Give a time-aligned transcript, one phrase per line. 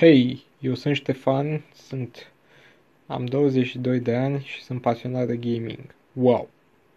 [0.00, 2.32] Hei, eu sunt Ștefan, sunt...
[3.06, 5.94] am 22 de ani și sunt pasionat de gaming.
[6.12, 6.48] Wow!